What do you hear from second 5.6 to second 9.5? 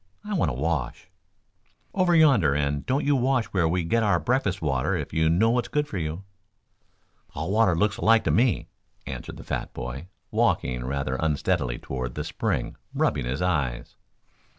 good for you." "All water looks alike to me," answered the